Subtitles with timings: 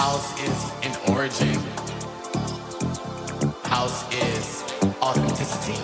[0.00, 1.60] House is an origin.
[3.64, 4.64] House is
[5.02, 5.76] authenticity.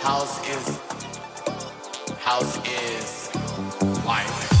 [0.00, 0.80] House is
[2.22, 3.34] house is
[4.06, 4.55] life.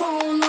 [0.00, 0.39] phone.